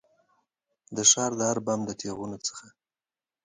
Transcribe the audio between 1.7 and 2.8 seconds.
د تېغو څخه